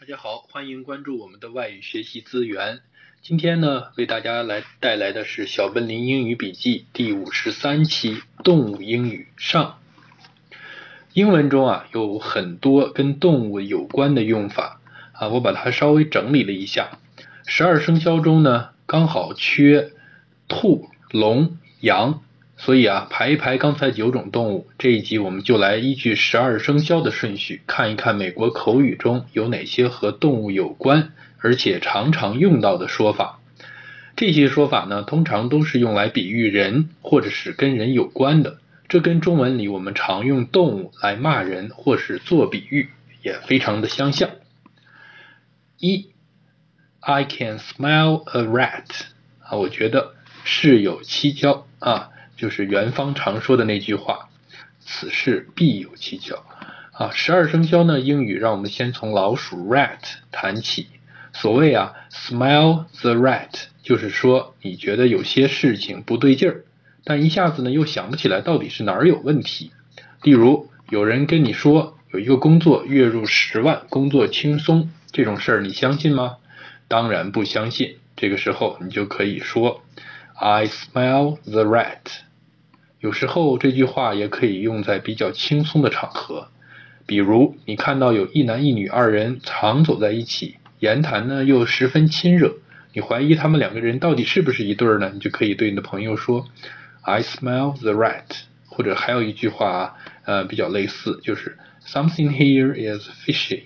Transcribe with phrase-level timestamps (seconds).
[0.00, 2.78] 大家好，欢迎关注我们的外语学习资源。
[3.20, 9.80] 今天呢，为大家来带来的是小笨林英语笔记第五十三期动物英语上。
[11.14, 14.80] 英文中啊有很多跟动物有关的用法
[15.14, 16.96] 啊，我把它稍微整理了一下。
[17.44, 19.90] 十二生肖中呢，刚好缺
[20.46, 22.22] 兔、龙、羊。
[22.60, 33.38] 所以啊，排一排刚才九种动物，这一集我们就来依据十二生肖的顺序，看一看美国口语中有哪些和动物有关，而且常常用到的说法。
[34.16, 38.58] 这些说法呢，通常都是用来比喻人，或者是跟人有关的。
[38.88, 42.88] 这跟中文里我们常用动物来骂人或是做比喻，
[43.22, 44.30] 也非常的相像。
[45.78, 46.10] 一
[46.98, 48.88] ，I can smell a rat
[49.38, 52.10] 啊，我觉得事有蹊跷啊。
[52.38, 54.30] 就是元方常说的那句话，
[54.78, 56.44] 此事必有蹊跷
[56.92, 57.10] 啊！
[57.12, 59.98] 十二生肖呢，英语让我们先从老鼠 rat
[60.30, 60.86] 谈起。
[61.32, 63.50] 所谓啊，smell the rat，
[63.82, 66.64] 就是说你觉得有些事情不对劲儿，
[67.04, 69.72] 但一下子呢又想不起来到底是哪儿有问题。
[70.22, 76.36] 例如，有人跟你说有一个工作月入十万，工作轻松，这种事儿你相信吗？
[76.86, 77.96] 当然不相信。
[78.16, 79.82] 这个时候你就可以说
[80.34, 81.98] ，I smell the rat。
[83.00, 86.48] 有时候这句话也可以用在比较轻松的场合，
[87.06, 92.54] 比如你看到有一男一女二人常走在一起，言谈呢又十分亲热，
[92.92, 95.10] 你怀疑他们两个人到底是不是一对儿呢？
[95.14, 96.46] 你就可以对你的朋友说
[97.02, 98.24] ，I smell the rat。
[98.70, 103.62] 或者还有一句话，呃，比较类似，就是 Something here is fishy。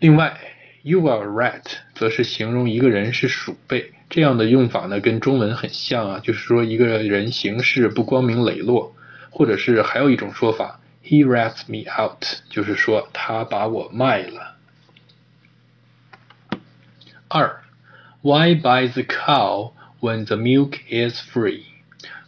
[0.00, 0.40] 另外
[0.82, 1.62] ，You are a rat，
[1.98, 3.92] 则是形容一个人是鼠辈。
[4.08, 8.94] 这样的用法呢，跟中文很像啊，就是说一个人行事不光明磊落，
[9.30, 14.54] 或者是还有一种说法，He rats me out，就是说他把我卖了。
[17.26, 17.62] 二
[18.22, 21.62] ，Why buy the cow when the milk is free？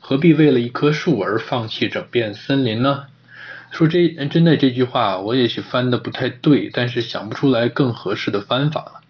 [0.01, 3.07] 何必为了一棵树而放弃整片森林呢？
[3.71, 9.01] 说这真的这句话，我也许翻的不太对，但是想不出来更合适的翻法了。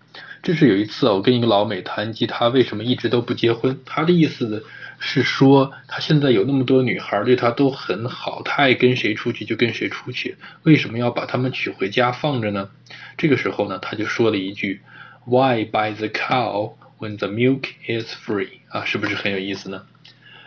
[0.42, 4.64] 这是有一次啊我跟一个老美谈及他为什么一直都不结婚，他的意思
[5.00, 12.70] 是说他现在有那么多女孩对他都很好，他爱跟谁出去就跟谁出去，为什么要把他们娶回家放着呢？
[13.16, 14.80] 这个时候呢，他就说了一句
[15.24, 18.60] Why buy the cow when the milk is free？
[18.68, 19.82] 啊，是不是很有意思呢？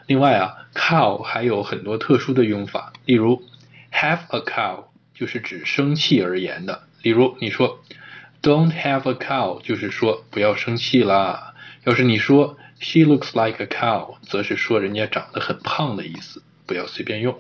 [0.08, 3.44] 另外啊，cow 还有很多特殊的用法，例如
[3.92, 7.84] have a cow 就是指生气而言的，例如你说。
[8.42, 11.54] Don't have a cow，就是说不要生气啦。
[11.84, 17.40] 要是你说 She looks like a cow，则是说人家长得很胖的意思，不要随便用。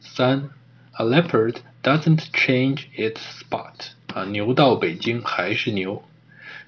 [0.00, 0.50] 三
[0.92, 3.92] ，A leopard doesn't change its spot。
[4.12, 6.02] 啊，牛到北京还是牛。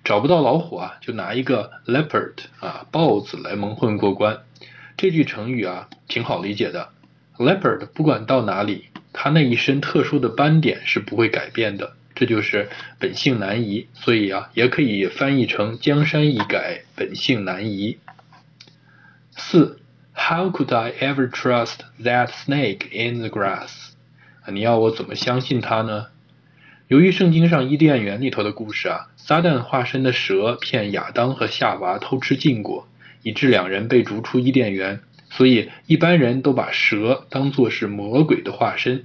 [0.04, 4.44] 找不到老虎啊，就拿一个 leopard 啊，豹子来蒙混过关。
[4.96, 6.90] 这句成语啊，挺好理解的。
[7.38, 11.94] Leopard 不管到哪里，它那一身特殊的斑点是不会改变的。
[12.18, 12.68] 这就是
[12.98, 17.98] 本性难移，所以啊，也可以翻译成江山易改，本性难移。
[19.36, 19.78] 四
[20.16, 23.90] ，How could I ever trust that snake in the grass？
[24.50, 26.06] 你要我怎么相信他呢？
[26.88, 32.88] 由于圣经上伊甸园里头的故事啊，撒旦化身的蛇骗亚当和夏娃偷吃禁果，
[33.22, 34.98] 以致两人被逐出伊甸园，
[35.30, 39.04] 所以一般人都把蛇当作是魔鬼的化身。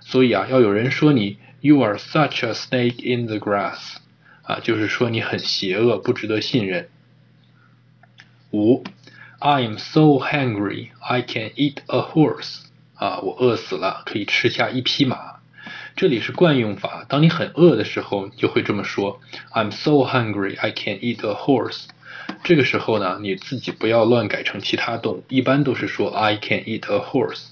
[0.00, 1.38] 所以啊，要有人说你。
[1.64, 3.94] You are such a snake in the grass，
[4.42, 6.88] 啊，就是说你很邪恶，不值得信任。
[8.50, 8.82] 五
[9.38, 12.62] ，I'm so hungry I can eat a horse，
[12.96, 15.36] 啊，我饿死了，可以吃下一匹马。
[15.94, 19.20] 这里是惯用法，当你很饿的时候，你就会这么说。
[19.52, 21.84] I'm so hungry I can eat a horse。
[22.42, 27.50] 这个时候呢，你自己不要乱改成其他动物，一般都是说 I can eat a horse。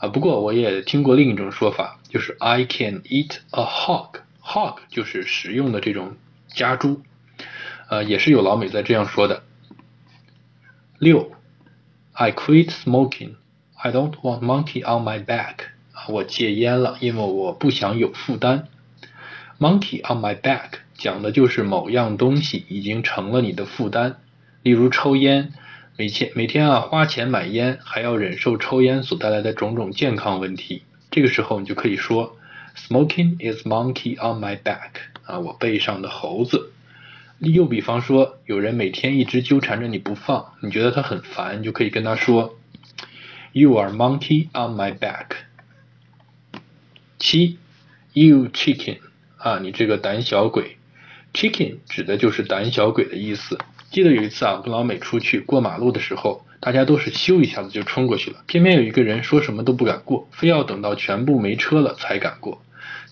[0.00, 6.14] 啊，不过我也听过另一种说法，就是 I can eat a hog，hog 就是食用的这种
[6.46, 7.02] 家猪，
[7.88, 9.42] 呃，也是有老美在这样说的。
[11.00, 11.32] 六
[12.12, 15.56] ，I quit smoking，I don't want monkey on my back，
[15.92, 18.68] 啊，我戒烟了，因为我不想有负担。
[19.58, 24.14] Monkey on my back 讲的就是某样东西已经成了你的负担，
[24.62, 25.52] 例如抽烟。
[25.96, 30.84] 每天每天啊花钱买烟，还要忍受抽烟所带来的种种健康问题。
[31.14, 32.36] 这个时候你就可以说
[32.76, 34.90] ，Smoking is monkey on my back
[35.24, 36.72] 啊，我背上的猴子。
[37.38, 42.58] 又比方说，有人每天一直纠缠着你不放，你觉得他很烦，你就可以跟他说
[43.52, 45.36] ，You are monkey on my back。
[47.20, 47.58] 七
[48.12, 48.98] You chicken
[49.36, 50.78] 啊，你这个胆小鬼。
[51.32, 53.56] Chicken 指的就是胆小鬼的意思。
[53.92, 62.62] 记得有一次啊，我跟老美出去过马路的时候，大家都是咻一下子就冲过去了，偏偏有一个人说什么都不敢过，非要等到全部没车了才敢过。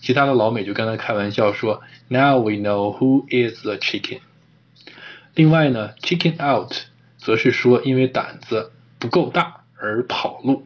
[0.01, 4.21] 其他的老美就跟他开玩笑说，Now we know who is the chicken。
[5.35, 6.73] 另外呢，chicken out
[7.19, 10.65] 则是说因为胆子不够大而跑路。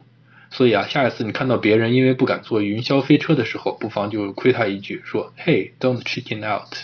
[0.50, 6.74] 所以啊，下一次你看到别人因为不敢坐云霄飞车的时候，不妨就亏他一句，说，Hey，don't chicken out。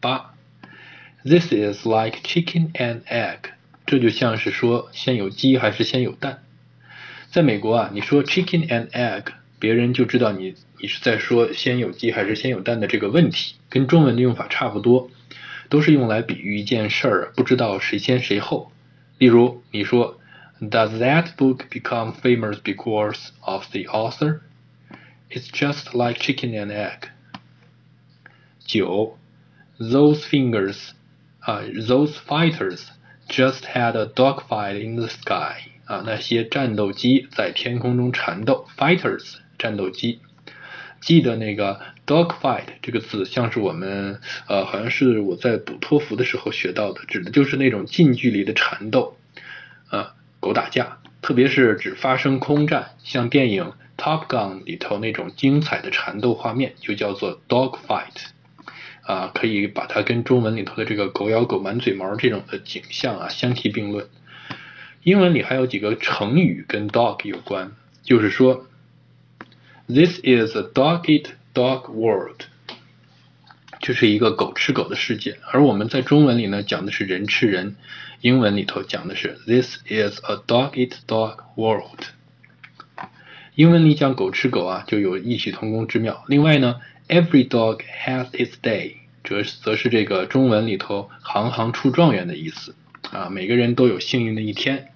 [0.00, 0.32] 八
[1.24, 3.50] ，This is like chicken and egg。
[3.94, 6.42] 这就像是说先有鸡还是先有蛋。
[7.30, 9.26] 在美国啊，你说 chicken and egg，
[9.60, 15.10] 别人就知道你你是在说先有鸡还是先有蛋的这个问题，跟中文的用法差不多，
[15.68, 18.72] 都是用来比喻一件事儿不知道谁先谁后。
[19.18, 20.18] 例如你说。
[20.60, 24.40] Does that book become famous because of the author?
[25.28, 27.08] It's just like chicken and egg.
[28.64, 29.18] 九
[29.78, 30.92] Those fingers,
[31.44, 32.86] uh, those fighters
[33.28, 35.68] just had a dogfight in the sky.
[35.86, 38.66] 啊，那些战斗机在天空中缠斗。
[38.76, 40.20] Fighters，战斗机。
[41.00, 49.16] 记得那个 dogfight 这个字，像是我们呃，好像是我在补托福的时候学到的，指的就是那种近距离的缠斗。
[49.88, 50.14] 啊。
[50.40, 53.64] 狗打架，特别是指发生空战，像电影
[53.96, 58.33] 《Top Gun》里头那种精彩的缠斗画面，就叫做 dog fight。
[59.06, 64.06] 啊，可以把它跟中文里头的这个狗咬狗满嘴毛这种的景象啊相提并论。
[65.02, 67.72] 英文里还有几个成语跟 dog 有关，
[68.02, 68.66] 就是说
[69.86, 72.44] ，This is a dog eat dog world。
[73.80, 77.76] 这是一个狗吃狗的世界，而我们在中文里呢讲的是人吃人，
[78.22, 82.06] 英文里头讲的是 This is a dog eat dog world。
[83.54, 86.24] 英文里讲狗吃狗啊，就有异曲同工之妙。
[86.26, 92.74] 另外呢，Every dog has its day，则则是这个中文里头行行出状元的意思
[93.12, 94.88] 啊，每个人都有幸运的一天。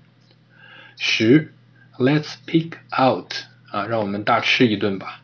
[0.97, 1.53] 十
[1.99, 3.33] ，Let's pick out
[3.71, 5.23] 啊，让我们大吃一顿吧。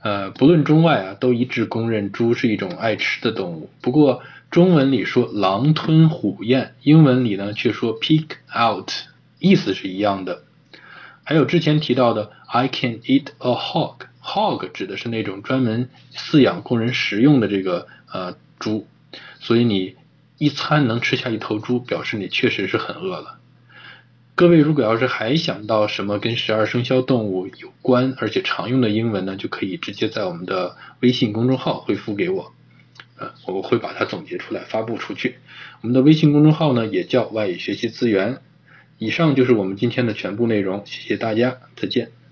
[0.00, 3.68] 呃，不论中外啊，都一致公认猪是一种爱吃的动物。
[3.82, 8.24] 不过中文里说狼吞虎咽，英文里呢却说 pick
[8.56, 8.90] out，
[9.38, 10.44] 意思是一样的。
[11.24, 18.86] 还有之前提到的 I can eat a hog，hog 指的是那种专门饲养供人食用的这个呃猪，
[19.40, 19.96] 所以你
[20.36, 23.38] 一餐能吃下一头猪，表示你确实是很饿了。
[24.34, 32.52] 各位如果要是还想到什么跟十二生肖动物有关而且常用的英文呢，就可以直接在我们的微信公众号回复给我，
[33.16, 35.36] 呃，我会把它总结出来发布出去。
[35.80, 38.40] 我们的微信公众号呢也叫外语学习资源。
[39.04, 42.23] 以上就是我们今天的全部内容，谢谢大家，再见。